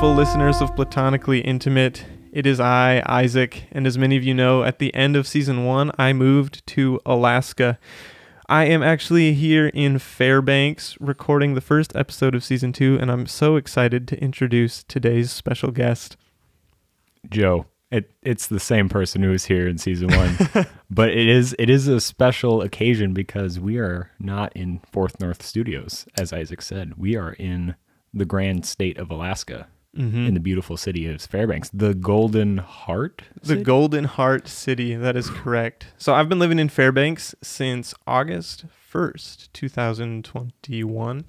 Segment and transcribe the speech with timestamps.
[0.00, 2.06] Faithful listeners of Platonically Intimate.
[2.32, 5.66] It is I, Isaac, and as many of you know, at the end of season
[5.66, 7.78] one, I moved to Alaska.
[8.48, 13.26] I am actually here in Fairbanks recording the first episode of season two, and I'm
[13.26, 16.16] so excited to introduce today's special guest.
[17.28, 17.66] Joe.
[17.90, 21.68] It it's the same person who was here in season one, but it is it
[21.68, 26.94] is a special occasion because we are not in Fourth North Studios, as Isaac said.
[26.96, 27.74] We are in
[28.14, 30.26] the grand state of Alaska, Mm-hmm.
[30.28, 33.22] in the beautiful city of Fairbanks, the Golden Heart.
[33.42, 35.86] The Golden Heart City, that is correct.
[35.98, 41.24] So I've been living in Fairbanks since August 1st, 2021.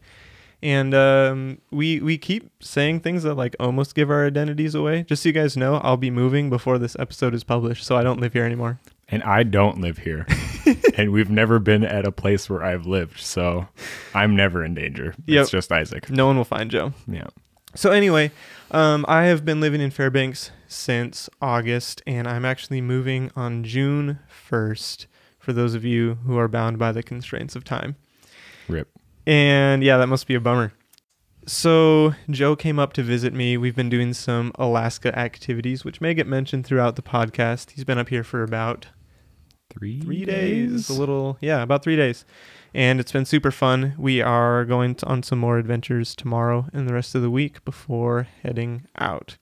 [0.63, 5.03] And um, we we keep saying things that like almost give our identities away.
[5.03, 8.03] Just so you guys know, I'll be moving before this episode is published, so I
[8.03, 8.79] don't live here anymore.
[9.09, 10.27] and I don't live here,
[10.97, 13.67] and we've never been at a place where I've lived, so
[14.13, 15.15] I'm never in danger.
[15.25, 15.41] Yep.
[15.41, 16.11] It's just Isaac.
[16.11, 16.93] No one will find Joe.
[17.07, 17.27] Yeah.
[17.73, 18.31] So anyway,
[18.71, 24.19] um, I have been living in Fairbanks since August, and I'm actually moving on June
[24.49, 25.07] 1st.
[25.39, 27.95] For those of you who are bound by the constraints of time.
[28.67, 28.87] Rip.
[29.25, 30.73] And yeah, that must be a bummer.
[31.47, 33.57] So, Joe came up to visit me.
[33.57, 37.71] We've been doing some Alaska activities, which may get mentioned throughout the podcast.
[37.71, 38.87] He's been up here for about
[39.77, 42.25] Three three days, a little, yeah, about three days.
[42.73, 43.93] And it's been super fun.
[43.97, 47.63] We are going to, on some more adventures tomorrow and the rest of the week
[47.65, 49.37] before heading out.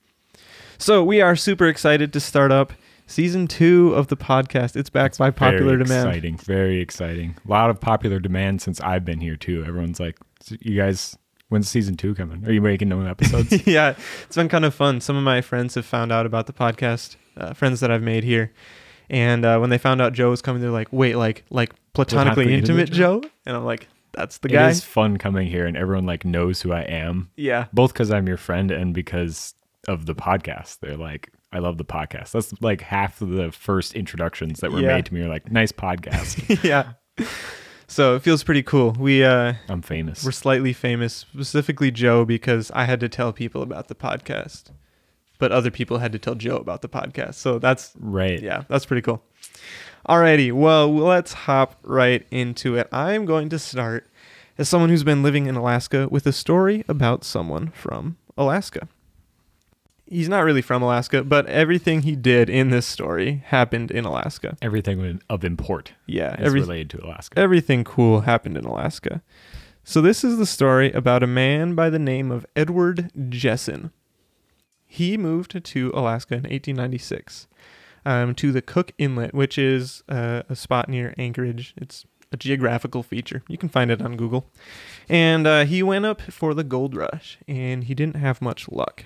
[0.77, 2.73] So, we are super excited to start up
[3.09, 4.75] season two of the podcast.
[4.75, 6.07] It's back by popular very demand.
[6.07, 7.35] Exciting, very exciting.
[7.45, 9.63] A lot of popular demand since I've been here too.
[9.65, 10.17] Everyone's like,
[10.61, 11.17] "You guys,
[11.49, 12.45] when's season two coming?
[12.47, 13.95] Are you making new episodes?" yeah,
[14.25, 15.01] it's been kind of fun.
[15.01, 18.23] Some of my friends have found out about the podcast, uh, friends that I've made
[18.23, 18.53] here.
[19.09, 22.45] And uh, when they found out Joe was coming, they're like, wait, like, like platonically,
[22.45, 23.21] Platonically intimate, intimate Joe?
[23.45, 24.67] And I'm like, that's the guy.
[24.67, 27.65] It is fun coming here, and everyone like knows who I am, yeah.
[27.73, 29.53] both because I'm your friend and because
[29.87, 30.79] of the podcast.
[30.79, 34.81] They're like, "I love the podcast." That's like half of the first introductions that were
[34.81, 34.95] Yeah.
[34.95, 36.93] made to me are like, "Nice podcast." yeah.
[37.87, 38.95] So it feels pretty cool.
[38.99, 40.23] We uh, I'm famous.
[40.25, 44.71] we're slightly famous, specifically Joe, because I had to tell people about the podcast,
[45.39, 47.35] but other people had to tell Joe about the podcast.
[47.35, 48.39] So that's right.
[48.41, 49.23] yeah, that's pretty cool.
[50.07, 52.87] Alrighty, well, let's hop right into it.
[52.91, 54.07] I'm going to start
[54.57, 58.87] as someone who's been living in Alaska with a story about someone from Alaska.
[60.05, 64.57] He's not really from Alaska, but everything he did in this story happened in Alaska.
[64.61, 67.37] Everything of import Yeah, is every, related to Alaska.
[67.37, 69.21] everything cool happened in Alaska.
[69.83, 73.91] So this is the story about a man by the name of Edward Jesson.
[74.91, 77.47] He moved to Alaska in 1896
[78.05, 81.75] um, to the Cook Inlet, which is uh, a spot near Anchorage.
[81.77, 83.43] It's a geographical feature.
[83.47, 84.49] You can find it on Google.
[85.07, 89.05] And uh, he went up for the gold rush, and he didn't have much luck.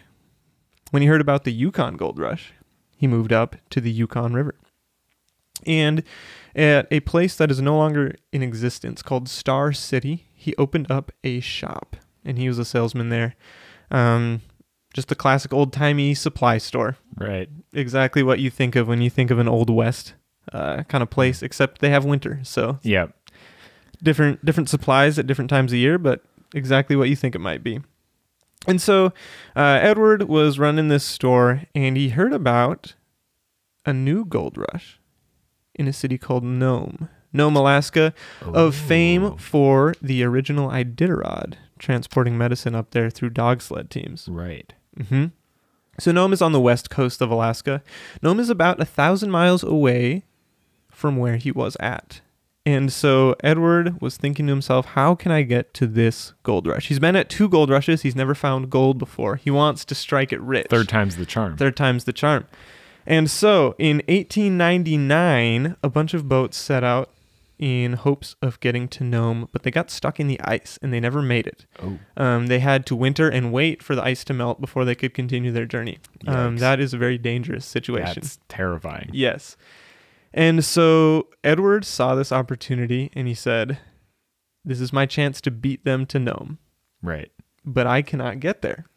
[0.91, 2.53] When he heard about the Yukon gold rush,
[2.95, 4.55] he moved up to the Yukon River.
[5.65, 6.03] And
[6.55, 11.11] at a place that is no longer in existence called Star City, he opened up
[11.25, 13.35] a shop, and he was a salesman there.
[13.91, 14.41] Um,
[14.93, 17.49] just a classic old timey supply store right.
[17.73, 20.13] exactly what you think of when you think of an old west
[20.51, 23.07] uh, kind of place, except they have winter, so Yeah.
[24.01, 26.23] different different supplies at different times of year, but
[26.53, 27.79] exactly what you think it might be.
[28.67, 29.07] And so
[29.55, 32.95] uh, Edward was running this store, and he heard about
[33.85, 34.99] a new gold rush
[35.75, 39.37] in a city called Nome, Nome, Alaska, of fame Oh.
[39.37, 44.27] for the original Iditarod transporting medicine up there through dog sled teams.
[44.29, 44.73] Right.
[44.97, 45.25] Hmm
[45.99, 47.83] So Nome is on the west coast of Alaska.
[48.21, 50.23] Nome is about a thousand miles away
[50.89, 52.21] from where he was at.
[52.65, 56.87] And so Edward was thinking to himself, how can I get to this gold rush?
[56.87, 58.03] He's been at two gold rushes.
[58.03, 59.35] He's never found gold before.
[59.35, 60.67] He wants to strike it rich.
[60.69, 61.57] Third time's the charm.
[61.57, 62.45] Third time's the charm.
[63.05, 67.09] And so in 1899, a bunch of boats set out
[67.63, 70.99] in hopes of getting to Nome, but they got stuck in the ice and they
[70.99, 71.65] never made it.
[71.81, 71.97] Oh.
[72.17, 75.13] Um, they had to winter and wait for the ice to melt before they could
[75.13, 75.99] continue their journey.
[76.27, 78.15] Um, that is a very dangerous situation.
[78.21, 79.11] That's terrifying.
[79.13, 79.55] Yes.
[80.33, 83.77] And so Edward saw this opportunity and he said,
[84.65, 86.57] This is my chance to beat them to Nome,
[87.01, 87.31] Right.
[87.63, 88.87] but I cannot get there.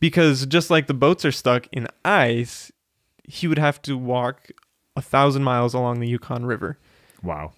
[0.00, 2.72] Because just like the boats are stuck in ice,
[3.22, 4.48] he would have to walk
[4.96, 6.78] a thousand miles along the Yukon River
[7.22, 7.52] Wow.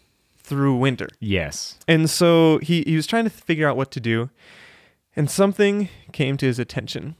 [0.52, 1.08] Through winter.
[1.18, 1.78] Yes.
[1.88, 4.28] And so he, he was trying to figure out what to do,
[5.16, 7.16] and something came to his attention.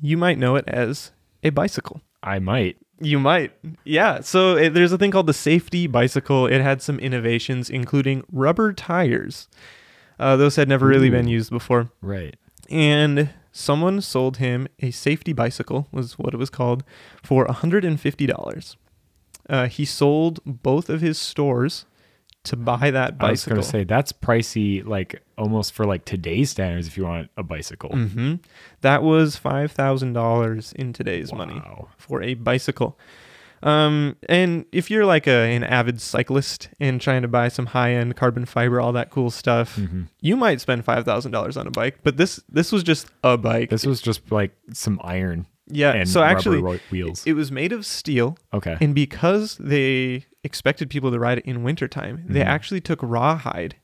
[0.00, 1.12] You might know it as
[1.42, 2.00] a bicycle.
[2.22, 2.78] I might.
[3.00, 3.52] You might.
[3.84, 4.22] Yeah.
[4.22, 6.46] So it, there's a thing called the safety bicycle.
[6.46, 9.46] It had some innovations, including rubber tires.
[10.18, 11.90] Uh, those had never really been used before.
[12.00, 12.34] Right.
[12.70, 16.82] And someone sold him a safety bicycle, was what it was called,
[17.22, 18.76] for $150.
[19.50, 21.84] Uh, he sold both of his stores
[22.44, 23.56] to buy that bicycle.
[23.56, 26.86] I was gonna say that's pricey, like almost for like today's standards.
[26.86, 28.34] If you want a bicycle, hmm
[28.82, 31.60] That was $5,000 in today's money
[31.96, 32.98] for a bicycle.
[33.62, 37.92] Um, and if you're like a, an avid cyclist and trying to buy some high
[37.92, 40.08] end carbon fiber, all that cool stuff, Mhm.
[40.20, 42.00] you might spend five thousand dollars on a bike.
[42.02, 43.70] But this this was just a bike.
[43.70, 45.92] This was just like some iron yeah.
[45.92, 47.26] and So actually, wheels.
[47.26, 48.76] it was made of steel, okay.
[48.82, 52.46] and because they expected people to ride it in wintertime, they Mhm.
[52.46, 53.76] actually took rawhide,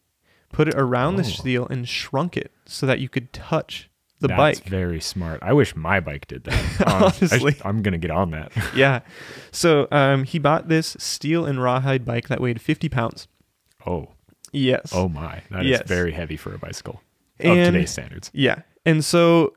[0.52, 1.26] put it around the Oh.
[1.26, 3.88] steel, and shrunk it so that you could touch
[4.20, 4.64] the That's bike.
[4.68, 5.38] very smart.
[5.42, 6.54] I wish my bike did that.
[6.86, 7.56] I sh- Honestly.
[7.64, 8.52] I'm gonna get on that.
[8.76, 9.00] yeah.
[9.50, 13.28] So um, he bought this steel and rawhide bike that weighed 50 pounds.
[13.86, 14.10] Oh,
[14.52, 14.90] Yes.
[14.94, 15.82] oh my, that is Yes.
[15.86, 17.00] very heavy for a bicycle
[17.38, 18.30] And- of today's standards.
[18.34, 18.62] Yeah.
[18.84, 19.54] And so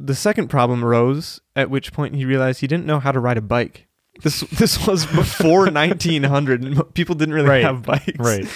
[0.00, 3.36] the second problem arose, at which point he realized he didn't know how to ride
[3.36, 3.87] a bike.
[4.22, 7.62] This this was before 1900, and people didn't really Right.
[7.64, 8.18] have bikes.
[8.18, 8.46] Right.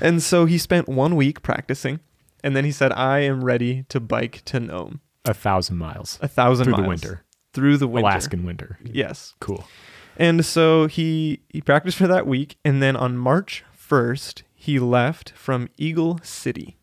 [0.00, 2.00] And so he spent one week practicing,
[2.42, 6.28] and then he said, "I am ready to bike to Nome, A thousand miles a
[6.28, 8.78] thousand through miles the winter, through the winter, Alaskan winter.
[8.82, 9.34] Yes.
[9.40, 9.64] Cool.
[10.16, 15.30] And so he he practiced for that week, and then on March first, he left
[15.36, 16.76] from Eagle City,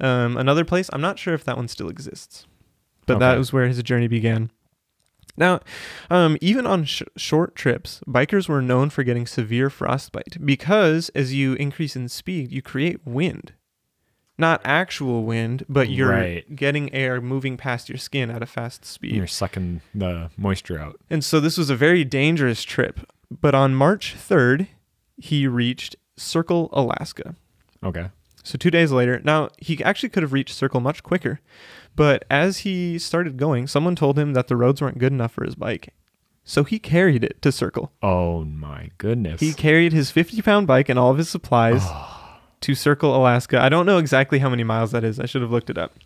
[0.00, 0.90] um, another place.
[0.92, 2.46] I'm not sure if that one still exists,
[3.06, 4.50] but that was where his journey began.
[5.36, 5.60] Now,
[6.10, 11.34] um, even on sh- short trips, bikers were known for getting severe frostbite because as
[11.34, 13.52] you increase in speed, you create wind.
[14.38, 16.54] Not actual wind, but you're Right.
[16.56, 19.14] getting air moving past your skin at a fast speed.
[19.14, 21.00] You're sucking the moisture out.
[21.08, 23.00] And so this was a very dangerous trip.
[23.40, 24.68] But on March 3rd,
[25.16, 27.34] he reached Circle, Alaska.
[27.82, 28.08] Okay.
[28.44, 31.40] So two days later, now he actually could have reached Circle much quicker.
[31.96, 35.44] But as he started going, someone told him that the roads weren't good enough for
[35.44, 35.94] his bike.
[36.44, 37.90] So he carried it to Circle.
[38.02, 39.40] Oh my goodness.
[39.40, 41.84] He carried his 50 pound bike and all of his supplies
[42.60, 43.60] to Circle, Alaska.
[43.60, 45.18] I don't know exactly how many miles that is.
[45.18, 45.98] I should have looked it up.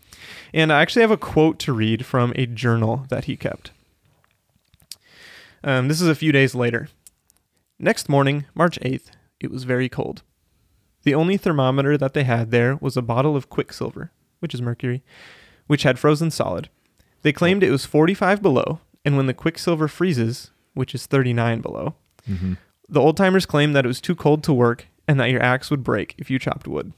[0.54, 3.72] And I actually have a quote to read from a journal that he kept.
[5.62, 6.88] Um, this is a few days later.
[7.78, 9.10] Next morning, March 8th,
[9.40, 10.22] it was very cold.
[11.02, 15.02] The only thermometer that they had there was a bottle of quicksilver, which is mercury,
[15.70, 16.68] which had frozen solid.
[17.22, 21.94] They claimed it was 45 below, and when the quicksilver freezes, which is 39 below,
[22.28, 22.56] Mhm.
[22.88, 25.70] the old timers claimed that it was too cold to work and that your axe
[25.70, 26.92] would break if you chopped wood.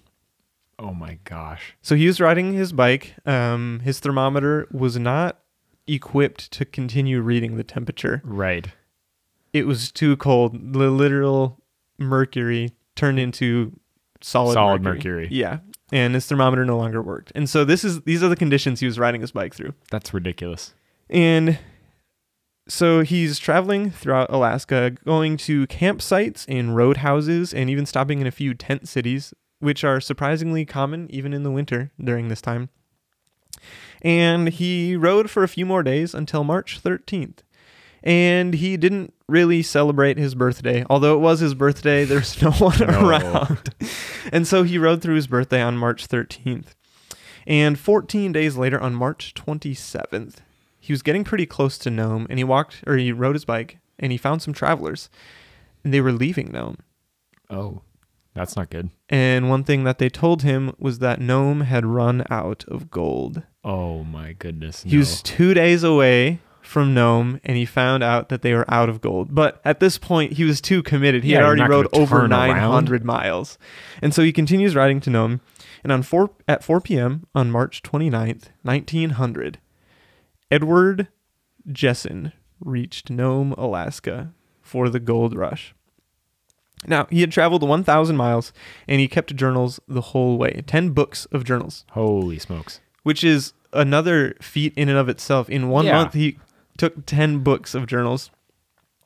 [0.78, 1.74] Oh my gosh.
[1.82, 3.14] So he was riding his bike.
[3.26, 5.38] Um, his thermometer was not
[5.86, 8.22] equipped to continue reading the temperature.
[8.24, 8.69] Right.
[9.52, 10.72] It was too cold.
[10.72, 11.60] The literal
[11.98, 13.79] mercury turned into
[14.22, 15.24] solid, Solid mercury.
[15.24, 15.29] mercury.
[15.31, 15.58] Yeah,
[15.93, 17.31] and his thermometer no longer worked.
[17.34, 19.75] And so this is these are the conditions he was riding his bike through.
[19.91, 20.75] That's ridiculous.
[21.11, 21.58] And
[22.67, 28.32] so he's traveling throughout Alaska, going to campsites and roadhouses, and even stopping in a
[28.32, 32.70] few tent cities, which are surprisingly common even in the winter during this time.
[34.01, 37.39] And he rode for a few more days until March 13th.
[38.04, 40.84] And he didn't really celebrate his birthday.
[40.90, 42.86] Although it was his birthday, there's no one No.
[43.08, 43.74] around.
[44.32, 46.68] And so he rode through his birthday on March 13th.
[47.46, 50.36] And 14 days later, on March 27th,
[50.80, 53.78] he was getting pretty close to Nome and he walked or he rode his bike
[53.98, 55.10] and he found some travelers
[55.84, 56.78] and they were leaving Nome.
[57.50, 57.82] Oh,
[58.34, 58.90] that's not good.
[59.08, 63.42] And one thing that they told him was that Nome had run out of gold.
[63.64, 64.82] Oh my goodness.
[64.84, 68.88] He was two days away from Nome and he found out that they were out
[68.88, 69.34] of gold.
[69.34, 71.24] But at this point, he was too committed.
[71.24, 73.58] He Yeah, had already rode over turn 900 miles.
[74.00, 75.40] And so he continues riding to Nome.
[75.82, 77.26] And on 4 at 4 p.m.
[77.34, 79.58] on March 29th, 1900,
[80.50, 81.08] Edward
[81.70, 85.74] Jesson reached Nome, Alaska for the gold rush.
[86.86, 88.52] Now, he had traveled 1,000 miles
[88.88, 92.81] and he kept journals the whole way 10 books of journals Holy smokes.
[93.02, 95.48] which is another feat in and of itself.
[95.48, 95.96] In one Yeah.
[95.98, 96.38] month, he
[96.79, 98.31] took 10 books of journals.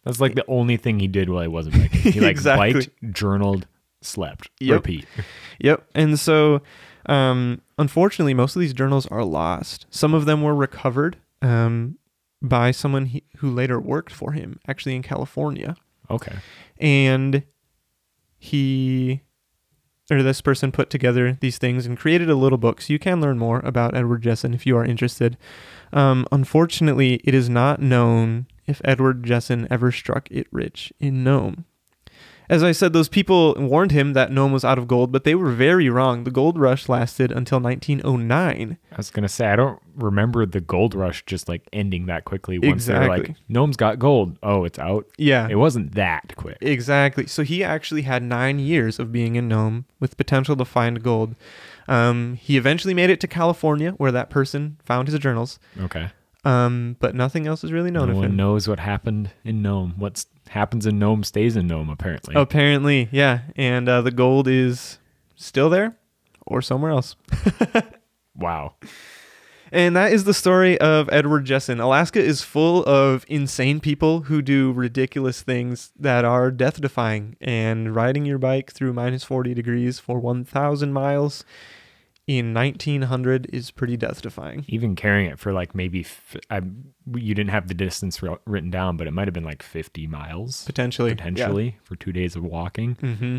[0.04, 2.12] That's like the only thing he did while he wasn't biking.
[2.12, 2.72] He like Exactly.
[2.74, 3.66] biked, journaled,
[4.02, 4.74] slept, Yep.
[4.76, 5.06] repeat.
[5.58, 5.84] Yep.
[5.94, 6.62] And so,
[7.06, 9.86] um, unfortunately, most of these journals are lost.
[9.90, 11.98] Some of them were recovered um,
[12.40, 15.76] by someone he, who later worked for him, actually in California.
[16.08, 16.36] Okay.
[16.78, 17.42] And
[18.38, 19.22] he,
[20.10, 22.80] or this person put together these things and created a little book.
[22.80, 25.36] So you can learn more about Edward Jesson if you are interested.
[25.92, 31.64] Um, unfortunately, it is not known if Edward Jesson ever struck it rich in Nome.
[32.48, 35.34] As I said, those people warned him that Nome was out of gold, but they
[35.34, 36.24] were very wrong.
[36.24, 38.78] The gold rush lasted until 1909.
[38.92, 42.58] I was gonna say I don't remember the gold rush just like ending that quickly.
[42.58, 43.44] Once they're like, Exactly.
[43.48, 44.38] Nome's got gold.
[44.42, 45.06] Oh, it's out.
[45.18, 45.48] Yeah.
[45.50, 46.58] It wasn't that quick.
[46.60, 47.26] Exactly.
[47.26, 51.34] So he actually had nine years of being in Nome with potential to find gold.
[51.88, 55.58] Um, he eventually made it to California, where that person found his journals.
[55.80, 56.10] Okay.
[56.46, 58.36] Um, but nothing else is really known no of one him.
[58.36, 59.94] knows what happened in Nome.
[59.96, 62.34] What happens in Nome stays in Nome, apparently.
[62.36, 63.40] Apparently, yeah.
[63.56, 64.98] And uh, the gold is
[65.34, 65.96] still there
[66.46, 67.16] or somewhere else.
[68.38, 68.74] Wow.
[69.72, 71.80] And that is the story of Edward Jesson.
[71.80, 77.36] Alaska is full of insane people who do ridiculous things that are death defying.
[77.40, 81.44] And riding your bike through minus 40 degrees for 1,000 miles
[82.26, 84.64] in 1900 is pretty death defying.
[84.68, 86.60] Even carrying it for like maybe f- I,
[87.14, 90.06] you didn't have the distance wr- written down, but it might have been like 50
[90.08, 91.10] miles Potentially.
[91.14, 92.96] potentially for two days of walking.
[93.00, 93.14] Yeah.
[93.14, 93.38] hmm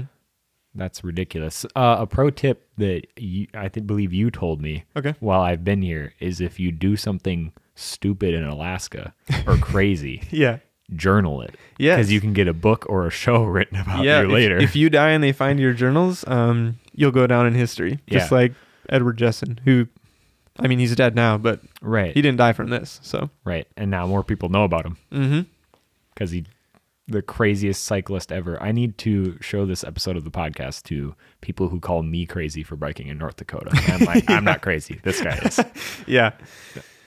[0.74, 1.65] That's ridiculous.
[1.75, 5.15] Uh, a pro tip that you, I think, believe you told me Okay.
[5.20, 9.13] while I've been here is if you do something stupid in Alaska
[9.46, 10.60] or crazy, Yeah.
[10.96, 11.56] journal it.
[11.77, 11.98] Yes.
[11.98, 14.22] Because you can get a book or a show written about yeah.
[14.22, 14.58] you if- later.
[14.58, 18.00] If, you die and they find your journals, um, you'll go down in history.
[18.10, 18.38] Just Yeah.
[18.38, 18.53] like
[18.89, 19.88] Edward Jesson, who,
[20.60, 22.13] I mean, he's dead now, but right.
[22.13, 23.00] he didn't die from this.
[23.03, 23.29] So.
[23.44, 23.67] right.
[23.77, 25.41] And now more people know about him Mm-hmm.
[26.13, 26.46] because he
[27.10, 28.62] the craziest cyclist ever.
[28.62, 32.63] I need to show this episode of the podcast to people who call me crazy
[32.63, 33.70] for biking in North Dakota.
[33.88, 35.00] I'm like, I'm not crazy.
[35.03, 35.58] This guy is.
[36.06, 36.32] Yeah.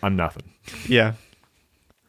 [0.03, 0.45] I'm nothing.
[0.89, 1.15] Yeah.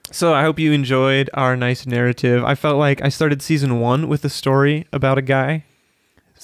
[0.10, 2.46] So I hope you enjoyed our nice narrative.
[2.46, 5.66] I felt like I started season one with a story about a guy.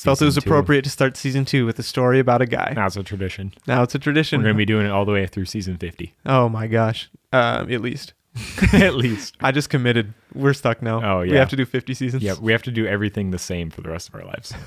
[0.03, 0.39] Felt it was two.
[0.39, 2.73] appropriate to start season two with a story about a guy.
[2.75, 3.53] Now it's a tradition.
[3.67, 4.39] Now it's a tradition.
[4.39, 6.15] We're going to be doing it all the way through season 50.
[6.25, 7.09] oh my gosh.
[7.33, 8.13] Um, at least.
[8.73, 9.35] At least.
[9.41, 10.13] I just committed.
[10.33, 11.01] We're stuck now.
[11.03, 11.31] Oh, yeah.
[11.31, 12.21] We have to do 50 seasons.
[12.21, 14.53] Yeah, we have to do everything the same for the rest of our lives.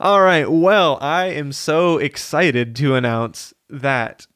[0.00, 0.50] All right.
[0.50, 4.26] Well, I am so excited to announce that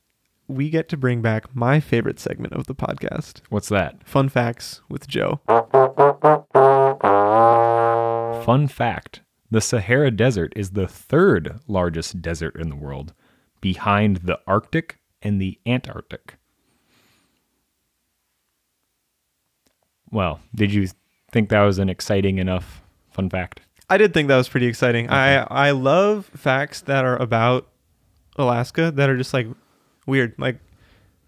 [0.46, 4.06] we get to bring back my favorite segment of the podcast What's that?
[4.06, 5.40] Fun Facts with Joe.
[8.44, 13.14] Fun fact the Sahara Desert is the third largest desert in the world,
[13.62, 16.36] behind the Arctic and the Antarctic.
[20.10, 20.88] Well, did you
[21.32, 23.62] think that was an exciting enough fun fact?
[23.88, 25.08] I did think that was pretty exciting.
[25.08, 27.66] I I love facts that are about
[28.36, 29.46] Alaska that are just like
[30.06, 30.34] weird.
[30.36, 30.58] Like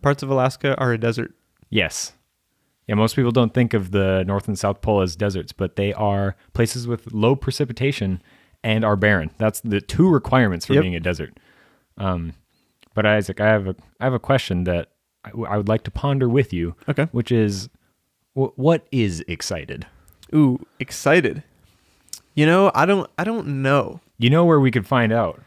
[0.03, 1.33] parts of Alaska are a desert.
[1.71, 2.13] Yes.
[2.87, 5.93] Yeah, most people don't think of the North and South Pole as deserts, but they
[5.93, 8.23] are places with low precipitation
[8.63, 9.31] and are barren.
[9.39, 10.83] That's the two requirements for Yep.
[10.83, 11.37] being a desert.
[11.99, 12.35] Um,
[12.95, 14.91] but Isaac, I have a I have a question that
[15.25, 17.09] I, w- I would like to ponder with you, Okay.
[17.11, 17.69] which is,
[18.35, 19.87] wh- what is excited?
[20.35, 21.43] Ooh, excited.
[22.35, 24.01] You know, I don't I don't know.
[24.19, 25.43] You know where we could find out.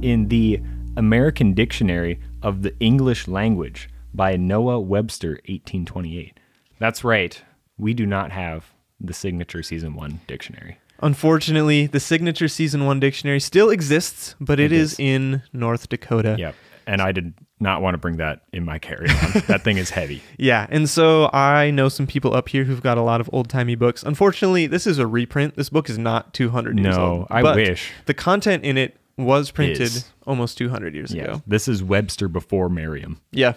[0.00, 0.60] In the
[0.98, 6.38] American Dictionary of the English Language by Noah Webster, 1828.
[6.78, 7.40] That's right.
[7.78, 10.78] We do not have the signature season one dictionary.
[11.00, 14.98] Unfortunately, the signature season 1 dictionary still exists, but It it is is.
[14.98, 16.34] in North Dakota.
[16.36, 16.56] Yep.
[16.88, 19.42] And I did not want to bring that in my carry on.
[19.46, 20.22] that thing is heavy.
[20.38, 23.48] Yeah, and so I know some people up here who've got a lot of old
[23.48, 24.02] timey books.
[24.02, 25.54] Unfortunately, this is a reprint.
[25.54, 27.20] This book is not 200 years No, old.
[27.20, 27.92] No, I wish.
[28.06, 30.10] The content in it was printed Is.
[30.26, 31.24] almost 200 years Yeah.
[31.24, 31.42] ago.
[31.46, 33.20] This is Webster before Merriam.
[33.32, 33.54] Yeah.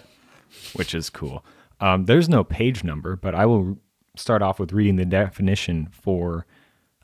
[0.74, 1.42] which is cool.
[1.80, 3.78] Um, there's no page number, but I will
[4.16, 6.44] start off with reading the definition for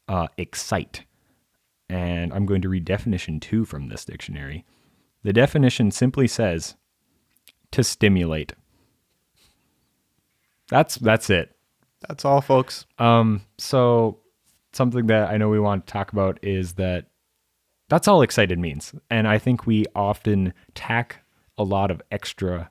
[0.07, 1.05] uh, excite.
[1.89, 4.67] And I'm going to read definition two from this dictionary.
[5.23, 6.77] The definition simply says
[7.71, 8.53] to stimulate.
[10.69, 11.57] That's that's it.
[12.07, 12.85] That's all, folks.
[12.99, 14.19] Um, so
[14.73, 17.07] something that I know we want to talk about is that
[17.89, 18.95] that's all excited means.
[19.11, 21.25] And I think we often tack
[21.57, 22.71] a lot of extra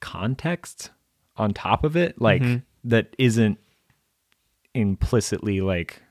[0.00, 0.90] context
[1.36, 2.58] on top of it, like mm-hmm.
[2.84, 3.58] that isn't
[4.74, 6.02] implicitly like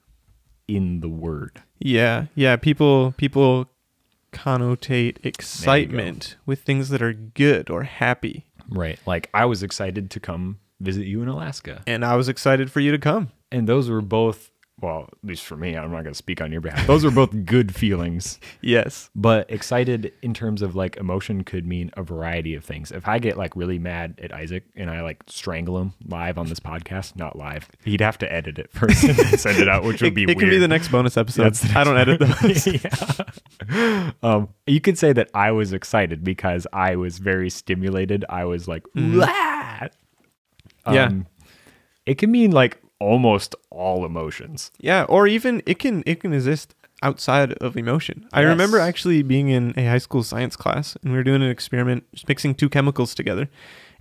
[0.67, 1.61] in the word.
[1.79, 2.55] Yeah, yeah.
[2.55, 3.69] People people
[4.31, 8.45] connotate excitement with things that are good or happy.
[8.69, 8.99] Right.
[9.05, 11.83] Like I was excited to come visit you in Alaska.
[11.87, 13.31] And I was excited for you to come.
[13.51, 14.51] And those were both
[14.81, 16.85] well, at least for me, I'm not going to speak on your behalf.
[16.85, 18.39] Those are both good feelings.
[18.61, 19.09] Yes.
[19.15, 22.91] But excited in terms of like emotion could mean a variety of things.
[22.91, 26.47] If I get like really mad at Isaac and I like strangle him live on
[26.47, 30.01] this podcast, not live, he'd have to edit it first and send it out, which
[30.01, 30.39] would It, be it weird.
[30.39, 31.53] can be the next bonus episode.
[31.53, 32.67] The I don't edit next those.
[33.71, 34.11] yeah.
[34.23, 38.25] um, you could say that I was excited because I was very stimulated.
[38.29, 39.19] I was like, Mm-hmm.
[39.19, 39.87] "Wah!"
[40.93, 41.05] Yeah.
[41.05, 41.27] Um,
[42.05, 44.71] it can mean like almost all emotions.
[44.79, 48.27] Yeah, or even it can it can exist outside of emotion.
[48.33, 51.49] I remember actually being in a high school science class and we were doing an
[51.49, 53.49] experiment just mixing two chemicals together,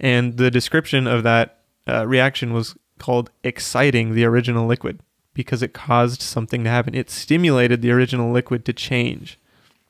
[0.00, 5.00] and the description of that uh, reaction was called exciting the original liquid
[5.34, 6.94] because it caused something to happen.
[6.94, 9.38] It stimulated the original liquid to change.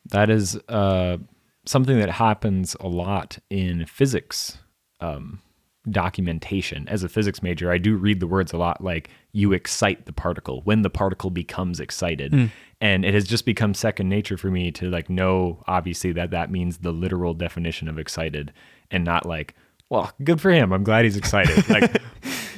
[0.06, 1.18] That is uh,
[1.66, 4.58] something that happens a lot in physics
[5.00, 5.40] um,
[5.90, 6.88] documentation.
[6.88, 10.12] As a physics major, I do read the words a lot like you excite the
[10.12, 12.32] particle when the particle becomes excited.
[12.32, 12.46] Hmm.
[12.80, 16.50] And it has just become second nature for me to like know, obviously, that that
[16.50, 18.52] means the literal definition of excited
[18.90, 19.54] and not like,
[19.90, 20.72] well, good for him.
[20.72, 21.68] I'm glad he's excited.
[21.70, 22.00] like,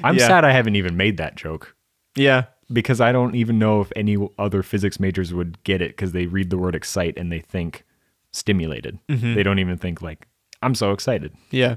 [0.02, 0.26] I'm Yeah.
[0.26, 1.74] sad I haven't even made that joke
[2.16, 6.12] Yeah, because I don't even know if any other physics majors would get it because
[6.12, 7.84] they read the word excite and they think
[8.32, 8.98] stimulated.
[9.08, 9.34] Mm-hmm.
[9.34, 10.26] They don't even think like
[10.62, 11.32] I'm so excited.
[11.50, 11.76] yeah.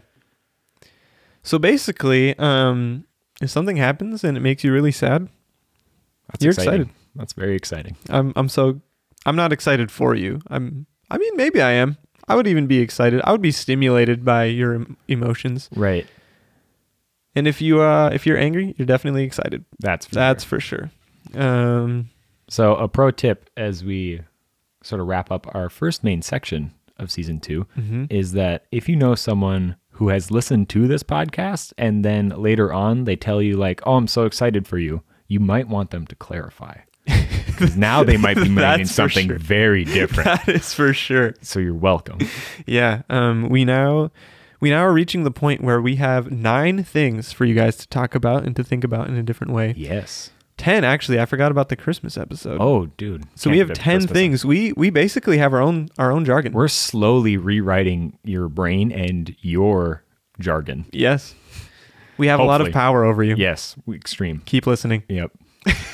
[1.43, 3.05] So basically, um,
[3.41, 5.29] if something happens and it makes you really sad,
[6.31, 6.81] That's You're exciting.
[6.81, 6.96] excited.
[7.15, 7.96] That's very exciting.
[8.10, 8.81] I'm I'm so
[9.25, 10.41] I'm not excited for you.
[10.48, 11.98] I'm I mean maybe I am.
[12.27, 13.22] I would even be excited.
[13.24, 15.69] I would be stimulated by your em- emotions.
[15.75, 16.05] Right.
[17.36, 19.65] And if you uh if you're angry, you're definitely excited.
[19.79, 20.60] That's for That's sure.
[20.60, 20.91] for sure.
[21.41, 22.10] Um
[22.50, 24.22] so a pro tip as we
[24.84, 28.08] sort of wrap up our first main section of season 2 mhm.
[28.12, 32.72] is that if you know someone who has listened to this podcast and then later
[32.72, 36.08] on they tell you like, "Oh, I'm so excited for you," you might want them
[36.08, 36.78] to clarify.
[37.46, 39.38] Because now they might be meaning something sure.
[39.38, 40.26] very different.
[40.46, 41.34] that is for sure.
[41.42, 42.20] So you're welcome.
[42.66, 43.02] Yeah.
[43.10, 44.12] Um we now
[44.62, 47.88] we now are reaching the point where we have nine things for you guys to
[47.90, 49.74] talk about and to think about in a different way.
[49.76, 50.32] Yes.
[50.60, 51.19] 10 actually.
[51.19, 52.60] I forgot about the Christmas episode.
[52.62, 53.24] Oh, dude.
[53.36, 54.12] so Can't we have forget 10 Christmas.
[54.13, 54.45] things.
[54.45, 56.54] We we basically have our own our own jargon.
[56.54, 60.04] We're slowly rewriting your brain and your
[60.39, 60.86] jargon.
[60.91, 61.34] yes.
[62.17, 62.74] We have a lot of Hopefully.
[62.74, 63.36] power over you.
[63.38, 64.41] Yes, we- extreme.
[64.45, 65.04] Keep listening.
[65.08, 65.32] Yep.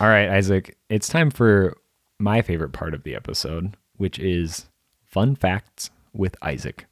[0.00, 0.76] All right, Isaac.
[0.88, 1.76] It's time for
[2.18, 4.66] my favorite part of the episode, which is
[5.04, 6.86] fun facts with Isaac.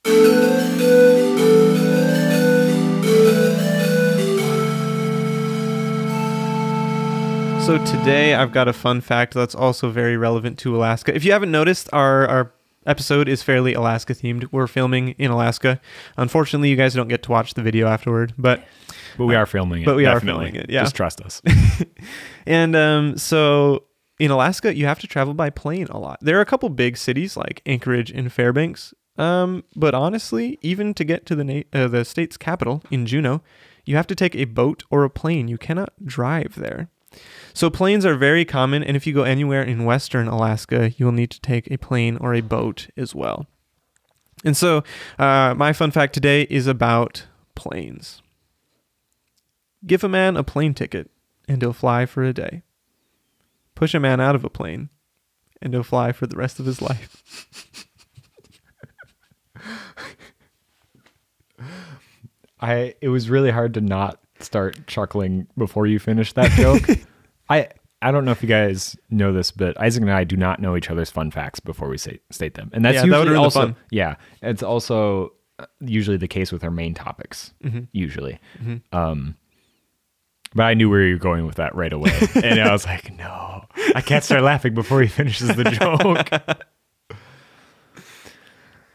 [7.64, 11.14] So today I've got a fun fact that's also very relevant to Alaska.
[11.14, 12.52] If you haven't noticed, our our
[12.86, 14.48] episode is fairly Alaska themed.
[14.50, 15.80] We're filming in Alaska.
[16.16, 18.64] Unfortunately, you guys don't get to watch the video afterward, but
[19.16, 19.84] But we are filming it.
[19.86, 20.82] But we are filming it, yeah.
[20.82, 21.40] Just trust us.
[22.46, 23.84] and um, so
[24.18, 26.18] in Alaska, you have to travel by plane a lot.
[26.20, 28.92] There are a couple big cities like Anchorage and Fairbanks.
[29.16, 33.40] Um, but honestly, even to get to the na- uh, the state's capital in Juneau,
[33.84, 35.46] you have to take a boat or a plane.
[35.46, 36.88] You cannot drive there.
[37.54, 41.12] So planes are very common, and if you go anywhere in western Alaska, you will
[41.12, 43.46] need to take a plane or a boat as well.
[44.44, 44.82] And so,
[45.18, 48.22] uh, my fun fact today is about planes.
[49.86, 51.10] Give a man a plane ticket,
[51.46, 52.62] and he'll fly for a day.
[53.74, 54.88] Push a man out of a plane,
[55.60, 57.88] and he'll fly for the rest of his life.
[62.60, 66.82] I it was really hard to not start chuckling before you finish that joke.
[67.48, 67.68] I
[68.00, 70.76] I don't know if you guys know this, but Isaac and I do not know
[70.76, 73.34] each other's fun facts before we say, state them, and that's Yeah, that would usually
[73.34, 73.76] the also fun.
[73.90, 77.54] yeah, it's also uh, usually the case with our main topics.
[77.64, 77.82] Mm-hmm.
[77.92, 78.40] Usually,
[78.92, 79.36] um,
[80.54, 83.16] but I knew where you were going with that right away, and I was like,
[83.16, 86.28] no, I can't start laughing before he finishes the joke.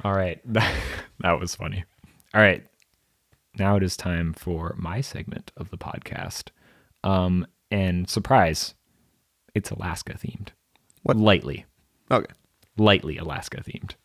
[0.03, 0.73] All right, that,
[1.19, 1.83] that was funny.
[2.33, 2.65] All right,
[3.60, 6.50] now it is time for my segment of the podcast.
[7.04, 8.74] Um, and surprise,
[9.54, 10.50] it's Alaska themed.
[11.04, 11.17] What?
[11.17, 11.65] Lightly,
[12.12, 12.34] Okay.
[12.78, 13.96] lightly Alaska themed.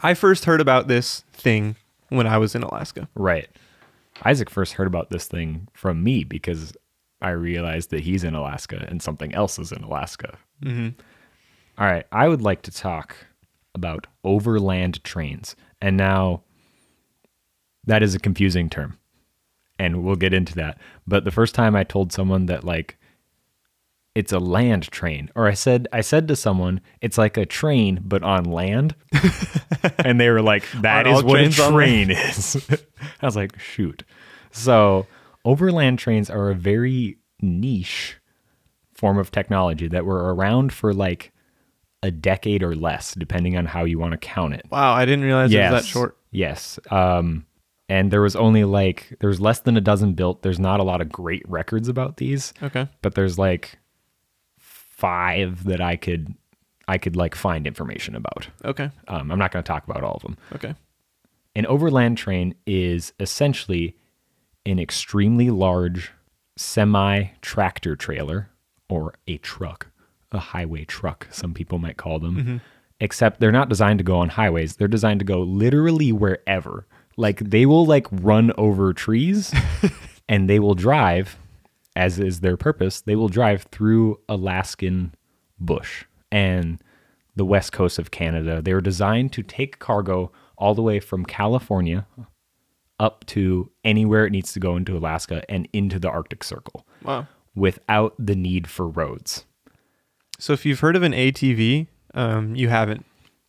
[0.00, 1.76] I first heard about this thing
[2.08, 3.08] when I was in Alaska.
[3.14, 3.48] Right.
[4.24, 6.76] Isaac first heard about this thing from me because
[7.20, 10.38] I realized that he's in Alaska and something else is in Alaska.
[10.64, 11.00] Mm-hmm.
[11.78, 12.06] All right.
[12.12, 13.16] I would like to talk
[13.74, 15.54] about overland trains.
[15.80, 16.42] And now
[17.84, 18.98] that is a confusing term.
[19.78, 20.78] And we'll get into that.
[21.06, 22.98] But the first time I told someone that like
[24.14, 28.00] it's a land train or I said I said to someone it's like a train
[28.02, 28.96] but on land.
[29.98, 32.56] and they were like that is what a train is.
[33.22, 34.02] I was like shoot.
[34.50, 35.06] So
[35.44, 38.16] overland trains are a very niche
[38.94, 41.32] form of technology that were around for like
[42.02, 44.66] a decade or less, depending on how you want to count it.
[44.70, 46.16] Wow, I didn't realize it was that short.
[46.30, 46.78] Yes.
[46.90, 47.46] Um,
[47.88, 50.42] and there was only like there's less than a dozen built.
[50.42, 52.88] There's not a lot of great records about these, Okay.
[53.02, 53.78] but there's like
[54.58, 56.34] five that I could
[56.86, 58.48] I could like find information about.
[58.64, 58.90] Okay.
[59.08, 60.36] Um, I'm not going to talk about all of them.
[60.54, 60.74] Okay.
[61.54, 63.94] An overland train is essentially
[64.64, 66.12] an extremely large
[66.56, 68.48] semi tractor trailer
[68.88, 69.88] or a truck,
[70.32, 72.60] a highway truck, some people might call them.
[73.00, 74.76] Except they're not designed to go on highways.
[74.76, 76.86] They're designed to go literally wherever.
[77.18, 79.52] Like they will like run over trees
[80.28, 81.36] and they will drive
[81.96, 83.00] as is their purpose.
[83.00, 85.14] They will drive through Alaskan
[85.58, 86.80] bush and
[87.34, 88.62] the west coast of Canada.
[88.62, 92.06] They were designed to take cargo all the way from California
[93.00, 97.26] up to anywhere it needs to go into Alaska and into the Arctic Circle Wow.
[97.54, 99.44] without the need for roads.
[100.38, 103.04] So if you've heard of an ATV, um, you haven't.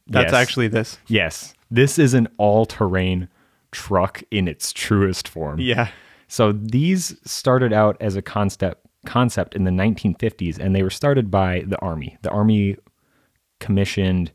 [0.07, 0.41] That's Yes.
[0.41, 0.97] actually this.
[1.07, 3.27] Yes, this is an all terrain
[3.71, 5.59] truck in its truest form.
[5.59, 5.89] Yeah.
[6.27, 11.31] So these started out as a concept concept in the 1950s and they were started
[11.31, 12.17] by the army.
[12.21, 12.75] The army
[13.59, 14.31] commissioned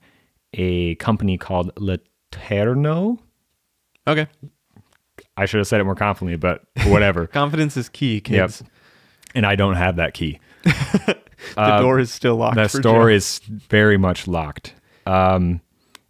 [0.54, 3.18] a company called LeTourneau.
[4.06, 4.26] Okay.
[5.36, 7.26] I should have said it more confidently, but whatever.
[7.32, 8.22] Confidence is key, Yep.
[8.24, 8.62] kids.
[9.34, 10.40] and I don't have that key.
[11.56, 12.56] The door is still locked.
[12.72, 14.72] The door is very much locked.
[15.04, 15.60] Um,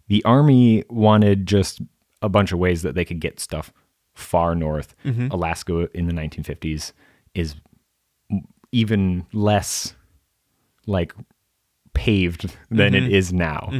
[0.07, 1.81] the army wanted just
[2.25, 3.71] a bunch of ways that they could get stuff
[4.13, 4.95] far north.
[5.05, 5.27] Mm-hmm.
[5.31, 6.91] Alaska in the 1950s
[7.33, 7.55] is
[8.71, 9.93] even less
[10.87, 11.13] like
[11.93, 13.05] paved than Mm-hmm.
[13.05, 13.71] it is now.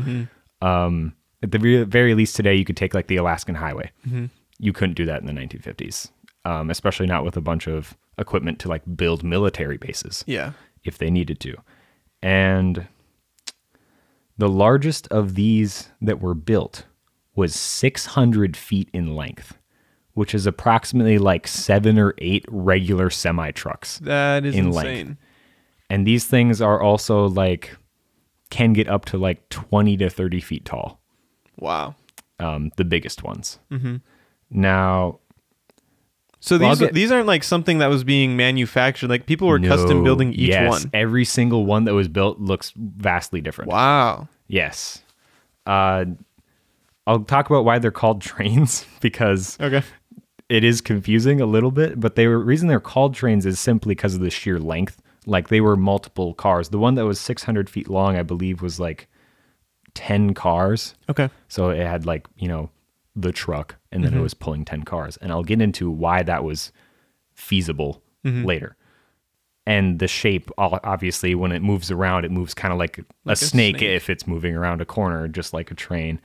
[0.61, 3.91] Um, at the very, very least today, you could take like the Alaskan Highway.
[4.07, 4.25] Mm-hmm.
[4.59, 6.09] You couldn't do that in the 1950s,
[6.45, 10.53] um, especially not with a bunch of equipment to like build military bases Yeah.
[10.83, 11.55] if they needed to.
[12.23, 12.87] And
[14.37, 16.85] the largest of these that were built
[17.35, 19.57] was 600 feet in length,
[20.13, 23.99] which is approximately like seven or eight regular semi trucks.
[23.99, 24.89] That is In length.
[24.89, 25.17] insane.
[25.89, 27.75] And these things are also like,
[28.49, 30.99] can get up to like 20 to 30 feet tall,
[31.59, 31.95] Wow.
[32.39, 33.59] um, the biggest ones.
[33.71, 33.97] Mm-hmm.
[34.51, 35.19] Now,
[36.39, 39.09] So these get- these aren't like something that was being manufactured.
[39.09, 40.91] Like people were custom building each yes, one.
[40.93, 43.71] Every single one that was built looks vastly different.
[43.71, 44.27] Wow.
[44.47, 45.01] Yes.
[45.65, 46.05] Uh,
[47.07, 49.83] I'll talk about why they're called trains because Okay.
[50.49, 53.95] it is confusing a little bit, but they were reason they're called trains is simply
[53.95, 55.01] because of the sheer length.
[55.25, 56.69] Like they were multiple cars.
[56.69, 59.07] The one that was 600 feet long, I believe, was like
[59.95, 60.93] 10 cars.
[61.09, 61.29] Okay.
[61.47, 62.69] So it had like, you know,
[63.15, 64.23] the truck and then it mm-hmm.
[64.23, 65.17] was pulling 10 cars.
[65.17, 66.71] And I'll get into why that was
[67.33, 68.45] feasible mm-hmm.
[68.45, 68.75] later.
[69.67, 73.33] And the shape, obviously, when it moves around, it moves kind of like, a, Like
[73.33, 73.89] a snake, snake.
[73.89, 76.21] if it's moving around a corner, just like a train.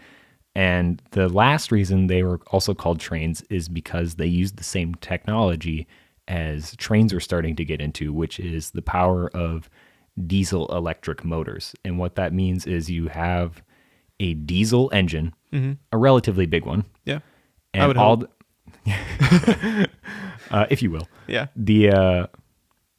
[0.55, 4.95] And the last reason they were also called trains is because they used the same
[4.97, 5.87] technology
[6.29, 9.71] as trains were starting to get into, which is the power of
[10.27, 11.75] diesel electric motors.
[11.85, 13.63] And what that means is you have
[14.19, 17.21] a diesel engine, a relatively big one, Yeah.
[17.73, 18.31] and I would all, hope.
[18.85, 19.89] the-
[20.51, 21.47] uh, if you will, Yeah.
[21.57, 22.27] the uh,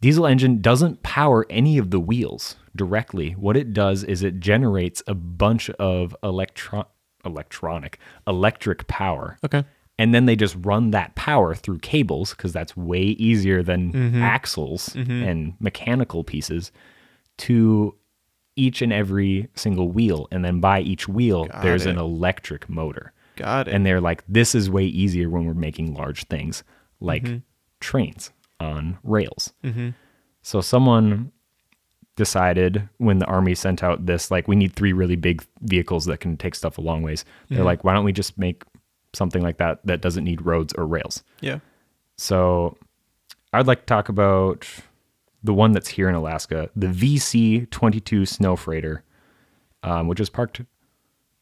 [0.01, 3.31] diesel engine doesn't power any of the wheels directly.
[3.31, 6.85] What it does is it generates a bunch of electron
[7.25, 9.37] electronic electric power.
[9.43, 9.63] Okay.
[9.99, 14.21] And then they just run that power through cables because that's way easier than Mm-hmm.
[14.21, 15.23] axles mm-hmm.
[15.23, 16.71] and mechanical pieces
[17.37, 17.95] to
[18.55, 20.27] each and every single wheel.
[20.31, 21.91] And then by each wheel, Got there's it.
[21.91, 23.13] an electric motor.
[23.35, 23.73] Got it.
[23.73, 26.63] And they're like, this is way easier when we're making large things
[26.99, 27.37] like mm-hmm.
[27.79, 29.53] trains on rails.
[29.63, 29.89] Mm-hmm.
[30.41, 31.31] So someone
[32.21, 36.19] decided when the army sent out this, like, we need three really big vehicles that
[36.19, 37.25] can take stuff a long ways.
[37.49, 38.63] They're like, why don't we just make
[39.13, 41.23] something like that that doesn't need roads or rails?
[41.41, 41.59] yeah.
[42.17, 42.77] So
[43.53, 44.67] I'd like to talk about
[45.43, 49.03] the one that's here in Alaska, the VC 22 Snow Freighter,
[49.81, 50.61] um, which is parked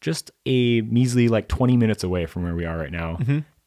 [0.00, 3.18] just a measly like 20 minutes away from where we are right now.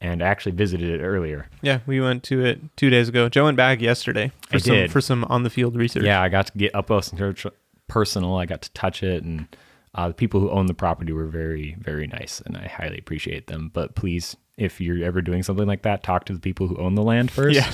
[0.03, 1.47] And I actually visited it earlier.
[1.61, 1.79] Yeah.
[1.87, 3.29] We went to it two days ago.
[3.29, 4.91] Joe went back yesterday for I some did.
[4.91, 6.03] for some on the field research.
[6.03, 7.51] Yeah, I got to get up close and
[7.87, 8.35] personal.
[8.37, 9.47] I got to touch it, and
[9.95, 13.47] uh, the people who own the property were very, very nice, and I highly appreciate
[13.47, 13.71] them.
[13.73, 16.95] But please, if you're ever doing something like that, talk to the people who own
[16.95, 17.55] the land first.
[17.55, 17.71] Yeah.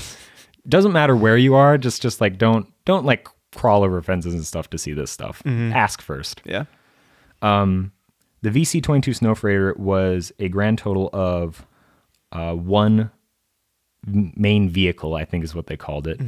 [0.67, 1.77] doesn't matter where you are.
[1.79, 5.41] Just, just like don't, don't like crawl over fences and stuff to see this stuff.
[5.47, 6.41] Ask first.
[6.45, 6.65] Yeah.
[7.41, 7.91] Um,
[8.43, 11.65] The VC 22 Snow Freighter was a grand total of
[12.31, 13.11] uh, one
[14.05, 16.19] main vehicle, I think is what they called it,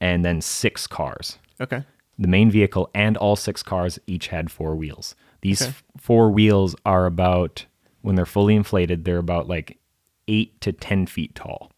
[0.00, 1.38] and then six cars.
[1.60, 1.82] Okay.
[2.18, 5.14] The main vehicle and all six cars each had four wheels.
[5.42, 5.68] These Okay.
[5.70, 7.66] f- four wheels are about,
[8.02, 9.78] when they're fully inflated, they're about like
[10.28, 11.70] eight to 10 feet tall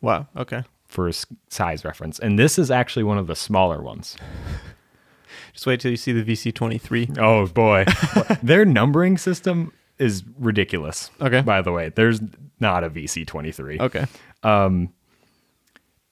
[0.00, 0.26] Wow.
[0.36, 0.62] Okay.
[0.86, 2.18] for s- size reference.
[2.18, 4.16] And this is actually one of the smaller ones.
[5.52, 7.18] Just wait till you see the VC23.
[7.18, 7.84] Oh boy,
[8.42, 11.10] their numbering system is ridiculous.
[11.20, 11.40] Okay.
[11.42, 12.20] By the way, there's
[12.60, 13.78] not a VC twenty three.
[13.80, 14.06] Okay.
[14.42, 14.92] Um,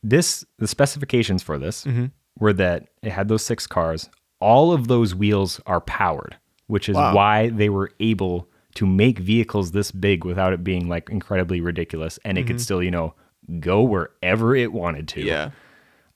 [0.03, 2.07] this the specifications for this Mm-hmm.
[2.38, 4.09] were that it had those six cars.
[4.40, 7.14] All of those wheels are powered, which is Wow.
[7.14, 12.18] why they were able to make vehicles this big without it being like incredibly ridiculous,
[12.25, 13.14] and it could still, you know,
[13.61, 15.21] go wherever it wanted to.
[15.23, 15.51] Yeah.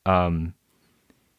[0.06, 0.54] Um,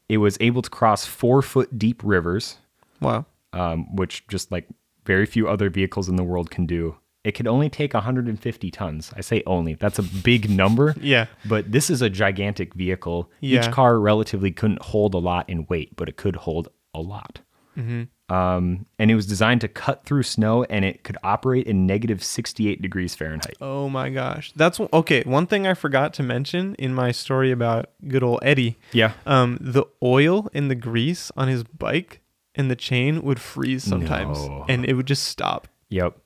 [0.10, 2.58] It was able to cross four foot deep rivers,
[3.02, 3.26] Wow.
[3.52, 4.68] um, which just like
[5.08, 6.98] very few other vehicles in the world can do.
[7.24, 9.12] It could only take 150 tons.
[9.16, 9.74] I say only.
[9.74, 10.96] That's a big number.
[11.02, 11.26] Yeah.
[11.46, 13.32] But this is a gigantic vehicle.
[13.42, 13.60] Yeah.
[13.60, 17.40] Each car relatively couldn't hold a lot in weight, but it could hold a lot.
[17.78, 18.34] Mm-hmm.
[18.34, 22.24] Um, and it was designed to cut through snow, and it could operate in negative
[22.24, 23.56] 68 degrees Fahrenheit.
[23.62, 24.52] Oh my gosh.
[24.56, 25.24] That's okay.
[25.24, 28.78] One thing I forgot to mention in my story about good old Eddie.
[28.92, 29.14] Yeah.
[29.26, 32.22] Um, the oil and the grease on his bike
[32.58, 34.66] and the chain would freeze sometimes, No.
[34.68, 35.68] and it would just stop.
[35.90, 36.18] Yep.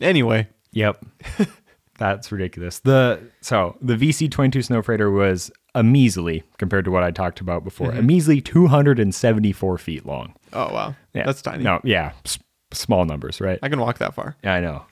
[0.00, 0.48] Anyway.
[0.72, 1.04] Yep.
[1.98, 2.78] That's ridiculous.
[2.80, 7.10] The so the VC twenty two Snow Freighter was a measly compared to what I
[7.10, 7.90] talked about before.
[7.90, 10.34] A measly two hundred and seventy four feet long.
[10.52, 10.94] Oh wow.
[11.12, 11.64] Yeah, That's tiny.
[11.64, 12.38] No, yeah, s-
[12.72, 13.58] small numbers, right?
[13.62, 14.36] I can walk that far.
[14.44, 14.84] Yeah, I know.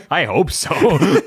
[0.10, 0.70] I hope so.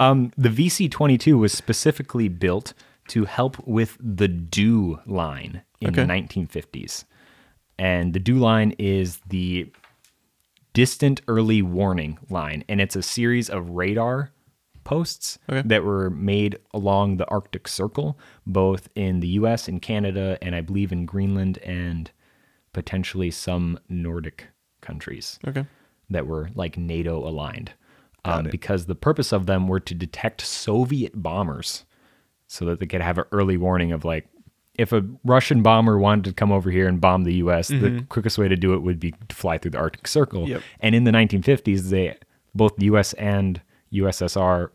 [0.00, 2.74] um, the VC twenty two was specifically built
[3.08, 6.02] to help with the DEW line in Okay.
[6.02, 7.04] the nineteen fifties,
[7.78, 9.70] and the DEW line is the
[10.72, 14.30] distant early warning line, and it's a series of radar
[14.84, 15.62] posts Okay.
[15.66, 19.68] that were made along the Arctic Circle, both in the U.S.
[19.68, 22.10] and Canada, and I believe in Greenland and
[22.72, 24.46] potentially some Nordic
[24.80, 25.66] countries Okay.
[26.10, 27.72] that were like NATO aligned.
[28.24, 31.84] Um, because the purpose of them were to detect Soviet bombers
[32.46, 34.26] so that they could have an early warning of like,
[34.78, 38.38] if a Russian bomber wanted to come over here and bomb the US, the quickest
[38.38, 40.42] way to do it would be to fly through the Arctic Circle.
[40.42, 40.52] Mm-hmm.
[40.52, 40.62] Yep.
[40.80, 42.16] And in the 1950s, they
[42.54, 43.60] both the US and
[43.92, 44.70] USSR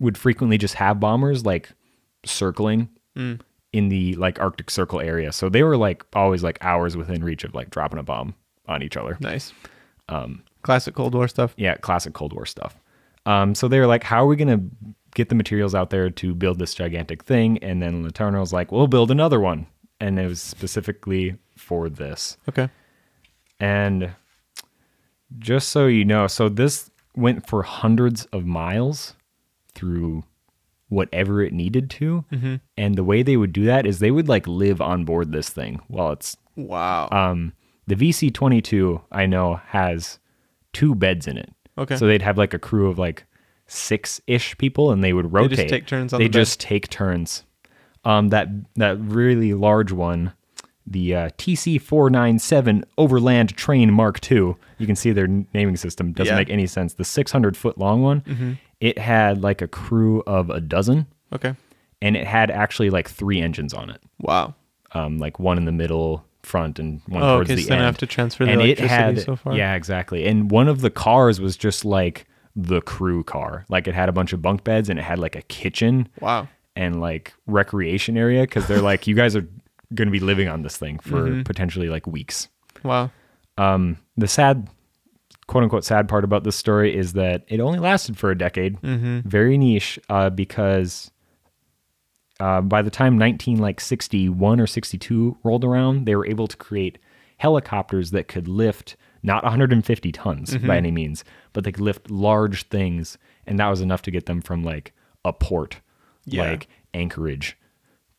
[0.00, 1.70] would frequently just have bombers like
[2.24, 3.40] circling Mm.
[3.72, 5.32] in the like Arctic Circle area.
[5.32, 8.34] So they were like always like hours within reach of like dropping a bomb
[8.68, 9.16] on each other.
[9.18, 9.52] Nice.
[10.08, 11.52] Um, classic Cold War stuff.
[11.56, 12.76] Yeah, classic Cold War stuff.
[13.26, 16.10] Um, so they were like, how are we going to get the materials out there
[16.10, 17.58] to build this gigantic thing?
[17.58, 19.66] And then was like, we'll build another one.
[20.00, 22.36] And it was specifically for this.
[22.48, 22.68] Okay.
[23.60, 24.12] And
[25.38, 29.14] just so you know, so this went for hundreds of miles
[29.74, 30.24] through
[30.88, 32.24] whatever it needed to.
[32.76, 35.50] And the way they would do that is they would like live on board this
[35.50, 37.08] thing while it's Wow.
[37.12, 37.52] um,
[37.86, 40.18] the VC 22, I know, has
[40.72, 41.52] two beds in it.
[41.76, 41.96] Okay.
[41.96, 43.24] So they'd have like a crew of like
[43.68, 45.50] six ish people and they would rotate.
[45.50, 47.44] They just take turns on They the just take turns.
[48.04, 50.32] Um, that, that really large one,
[50.86, 56.32] the uh, TC 497 Overland Train Mark II, you can see their naming system doesn't
[56.32, 56.38] Yeah.
[56.38, 56.94] make any sense.
[56.94, 61.54] The 600 foot long one, it had like a crew of a dozen okay.
[62.00, 64.54] and it had actually like three engines on it Wow.
[64.92, 67.56] um, like one in the middle front and one Oh, towards okay.
[67.56, 67.82] the So end.
[67.82, 69.54] Have to transfer the and it had so far.
[69.54, 70.24] yeah, exactly.
[70.26, 73.64] And one of the cars was just like the crew car.
[73.68, 76.48] Like it had a bunch of bunk beds and it had like a kitchen Wow.
[76.76, 79.46] and like recreation area because they're like you guys are
[79.94, 81.42] going to be living on this thing for Mm-hmm.
[81.42, 82.48] potentially like weeks.
[82.84, 83.10] Wow.
[83.56, 84.68] Um, the sad,
[85.46, 88.80] quote unquote, sad part about this story is that it only lasted for a decade.
[88.82, 89.28] Mm-hmm.
[89.28, 91.10] Very niche, uh, because
[92.40, 96.56] uh, by the time 19 like 61 or 62 rolled around, they were able to
[96.56, 96.98] create
[97.38, 100.66] helicopters that could lift not 150 tons Mm-hmm.
[100.66, 104.26] by any means, but they could lift large things, and that was enough to get
[104.26, 104.92] them from like
[105.24, 105.80] a port,
[106.24, 106.42] Yeah.
[106.50, 107.56] like Anchorage,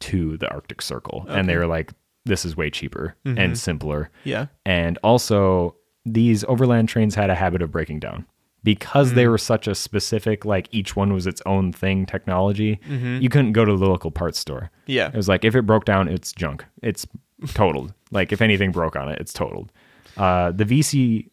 [0.02, 1.92] to the Arctic Circle, and they were like,
[2.26, 3.38] "This is way cheaper Mm-hmm.
[3.38, 4.48] and simpler." Yeah.
[4.66, 8.26] And also, these overland trains had a habit of breaking down
[8.64, 9.16] because Mm.
[9.16, 12.80] they were such a specific, like each one was its own thing technology.
[12.90, 13.22] Mm-hmm.
[13.22, 14.72] You couldn't go to the local parts store.
[14.86, 15.08] Yeah.
[15.08, 16.66] It was like if it broke down, it's junk.
[16.82, 17.06] It's
[17.54, 17.94] totaled.
[18.12, 19.72] like if anything broke on it, it's totaled.
[20.20, 21.30] Uh, the VC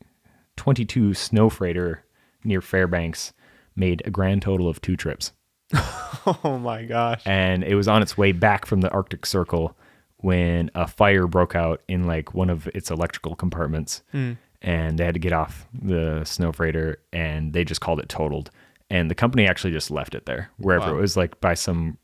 [0.57, 2.05] 22 Snow Freighter
[2.44, 3.33] near Fairbanks
[3.75, 5.33] made a grand total of two trips
[6.44, 7.22] Oh my gosh.
[7.27, 9.77] and it was on its way back from the Arctic Circle
[10.18, 14.03] when a fire broke out in like one of its electrical compartments,
[14.62, 18.51] and they had to get off the snow freighter, and they just called it totaled.
[18.88, 20.99] And the company actually just left it there, wherever Wow.
[20.99, 21.99] it was, like by some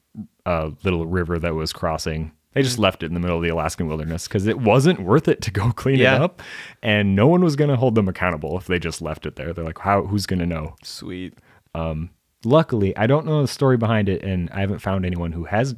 [0.45, 2.33] uh, little river that was crossing.
[2.55, 5.27] They just left it in the middle of the Alaskan wilderness because it wasn't worth
[5.29, 6.17] it to go clean Yeah.
[6.17, 6.43] it up,
[6.83, 9.53] and no one was going to hold them accountable if they just left it there.
[9.53, 10.05] They're like, "How?
[10.07, 11.35] Who's going to know?" Sweet.
[11.75, 12.11] Um,
[12.45, 15.77] luckily i don't know the story behind it and i haven't found anyone who has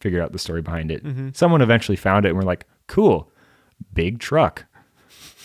[0.00, 1.04] figured out the story behind it.
[1.04, 1.36] Mhm.
[1.36, 3.30] Someone eventually found it and we're like, cool,
[3.94, 4.64] big truck.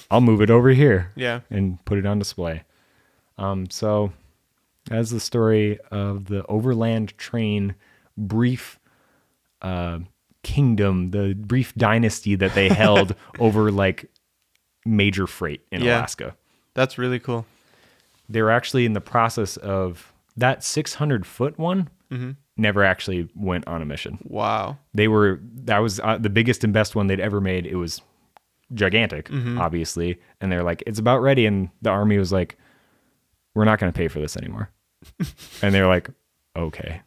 [0.10, 1.42] I'll move it over here Yeah.
[1.52, 2.64] and put it on display.
[3.38, 4.12] Um, so
[4.90, 7.76] that's the story of the overland train
[8.18, 8.80] brief
[9.62, 10.00] uh,
[10.46, 14.06] kingdom, the brief dynasty that they held over like
[14.86, 15.98] major freight in Yeah.
[15.98, 16.36] Alaska.
[16.76, 17.46] That's really cool.
[18.30, 23.68] They were actually in the process of that 600 foot one hmm never actually went
[23.68, 24.18] on a mission.
[24.24, 24.78] Wow.
[24.94, 27.66] They were that was uh, the biggest and best one they'd ever made.
[27.66, 28.02] It was
[28.74, 29.60] gigantic, Mm-hmm.
[29.60, 32.58] obviously, and they're like, it's about ready, and the army was like,
[33.56, 34.70] we're not going to pay for this anymore,
[35.62, 36.10] and they were like,
[36.56, 37.02] okay.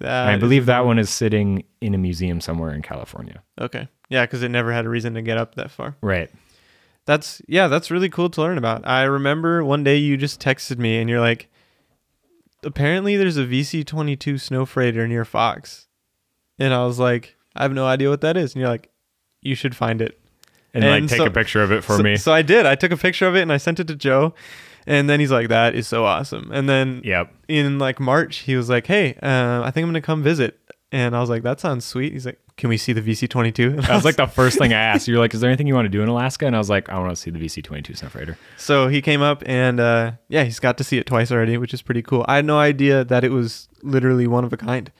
[0.00, 3.42] That I believe that one is sitting in a museum somewhere in California.
[3.60, 3.88] Okay.
[4.08, 5.96] Yeah, because it never had a reason to get up that far.
[6.00, 6.30] Right.
[7.04, 8.86] That's yeah, that's really cool to learn about.
[8.86, 11.48] I remember one day you just texted me and you're like,
[12.64, 15.86] apparently there's a VC twenty two snow freighter near Fox,
[16.58, 18.90] and I was like, I have no idea what that is, and you're like,
[19.40, 20.18] you should find it
[20.74, 22.16] And, And like take so- a picture of it for so, me.
[22.16, 22.66] So I did.
[22.66, 24.34] I took a picture of it and I sent it to Joe,
[24.88, 26.50] and then he's like, that is so awesome.
[26.52, 27.32] And then yep.
[27.46, 30.58] in like March, he was like, hey, uh, I think I'm gonna come visit,
[30.90, 32.12] and I was like, that sounds sweet.
[32.12, 33.70] He's like, can we see the VC twenty two?
[33.82, 35.06] That was like the first thing I asked.
[35.06, 36.46] You're like, is there anything you want to do in Alaska?
[36.46, 38.38] And I was like, I want to see the VC 22 Snow Freighter.
[38.56, 41.72] So he came up and uh, yeah, he's got to see it twice already, which
[41.72, 42.24] is pretty cool.
[42.26, 44.90] I had no idea that it was literally one of a kind.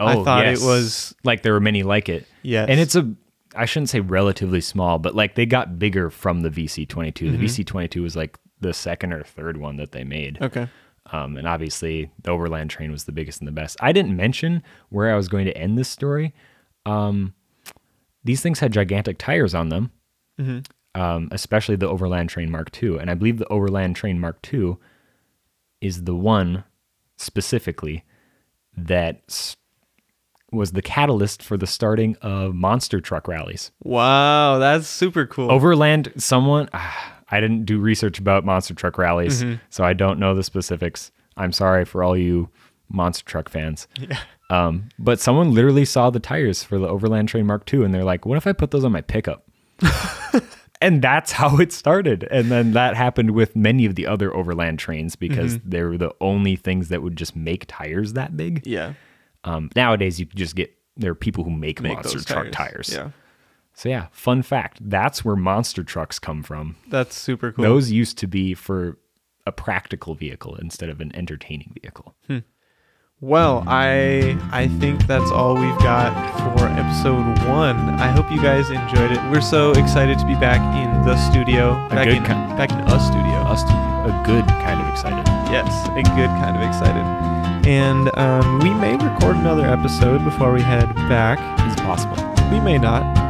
[0.00, 0.60] Oh, I thought yes.
[0.60, 2.26] it was like there were many like it.
[2.42, 3.14] yes, And it's a,
[3.54, 7.26] I shouldn't say relatively small, but like they got bigger from the VC 22.
[7.26, 7.36] Mm-hmm.
[7.36, 10.38] The VC 22 was like the second or third one that they made.
[10.40, 10.68] okay.
[11.12, 13.76] Um, and obviously the Overland train was the biggest and the best.
[13.80, 16.32] I didn't mention where I was going to end this story.
[16.86, 17.34] Um,
[18.24, 19.90] these things had gigantic tires on them,
[20.38, 20.60] hmm
[20.94, 22.98] um, especially the Overland Train Mark II.
[22.98, 24.76] And I believe the Overland Train Mark II
[25.80, 26.64] is the one
[27.16, 28.04] specifically
[28.76, 29.56] that
[30.52, 33.72] was the catalyst for the starting of monster truck rallies.
[33.82, 35.50] Wow, that's super cool.
[35.50, 39.60] Overland, someone, ah, I didn't do research about monster truck rallies, Mhm.
[39.70, 41.10] so I don't know the specifics.
[41.36, 42.48] I'm sorry for all you
[42.88, 43.88] monster truck fans.
[43.98, 44.18] Yeah.
[44.50, 48.04] Um, but someone literally saw the tires for the Overland Train Mark II, and they're
[48.04, 49.46] like, "What if I put those on my pickup?"
[50.80, 52.28] and that's how it started.
[52.30, 55.70] And then that happened with many of the other Overland trains because Mm-hmm.
[55.70, 58.62] they were the only things that would just make tires that big.
[58.66, 58.92] Yeah,
[59.44, 62.92] Um, nowadays, you can just get there are people who make, make monster truck tires.
[62.92, 63.10] Yeah,
[63.74, 66.76] So yeah, fun fact: that's where monster trucks come from.
[66.88, 67.64] that's super cool.
[67.64, 68.98] Those used to be for
[69.46, 72.14] a practical vehicle instead of an entertaining vehicle.
[73.20, 76.12] Well, I I think that's all we've got
[76.58, 77.76] for episode one.
[78.00, 79.18] I hope you guys enjoyed it.
[79.30, 82.78] We're so excited to be back in the studio, back good in ki- back in
[82.80, 83.34] a studio.
[83.48, 85.24] Us to a good kind of excited.
[85.50, 87.04] Yes, a good kind of excited.
[87.66, 91.38] And um, we may record another episode before we head back.
[91.68, 92.16] Is possible.
[92.50, 93.23] We may not.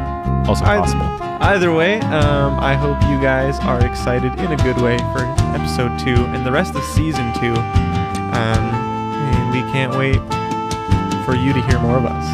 [0.46, 1.06] Also I- possible.
[1.40, 5.20] Either way, um, I hope you guys are excited in a good way for
[5.54, 7.52] episode two and the rest of season two.
[7.52, 10.16] Um, and we can't wait
[11.26, 12.24] for you to hear more of us.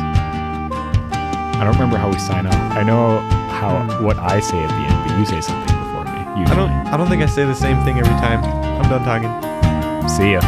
[1.57, 2.55] I don't remember how we sign off.
[2.77, 3.19] I know
[3.51, 6.45] how what I say at the end, but you say something before me.
[6.47, 6.71] I don't.
[6.93, 8.43] I don't think I say the same thing every time.
[8.45, 10.09] I'm done talking.
[10.09, 10.41] See ya.